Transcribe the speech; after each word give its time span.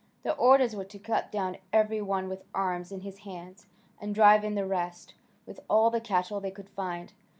Their 0.23 0.35
orders 0.35 0.75
were 0.75 0.85
to 0.85 0.97
cut 0.97 1.31
down 1.31 1.57
every 1.71 2.01
one 2.01 2.27
with 2.27 2.41
arms 2.55 2.91
in 2.91 3.01
his 3.01 3.19
hands, 3.19 3.67
and 4.01 4.15
drive 4.15 4.43
in 4.43 4.55
the 4.55 4.65
rest, 4.65 5.13
with 5.45 5.59
all 5.69 5.91
the 5.91 6.01
cattle 6.01 6.39
they 6.39 6.49
could 6.49 6.71
find. 6.71 7.13